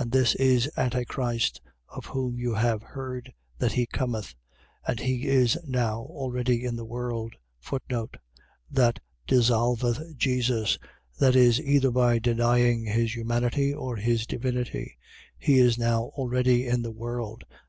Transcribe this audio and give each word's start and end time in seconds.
And 0.00 0.10
this 0.10 0.34
is 0.34 0.68
Antichrist, 0.76 1.60
of 1.90 2.06
whom 2.06 2.36
you 2.40 2.54
have 2.54 2.82
heard 2.82 3.32
that 3.58 3.70
he 3.70 3.86
cometh: 3.86 4.34
and 4.84 4.98
he 4.98 5.28
is 5.28 5.56
now 5.64 6.00
already 6.10 6.64
in 6.64 6.74
the 6.74 6.84
world. 6.84 7.36
That 8.68 8.98
dissolveth 9.28 10.16
Jesus.. 10.16 10.76
.Viz., 11.20 11.60
either 11.60 11.92
by 11.92 12.18
denying 12.18 12.86
his 12.86 13.14
humanity, 13.14 13.72
or 13.72 13.94
his 13.94 14.26
divinity. 14.26 14.98
He 15.38 15.60
is 15.60 15.78
now 15.78 16.06
already 16.16 16.66
in 16.66 16.82
the 16.82 16.90
world. 16.90 17.44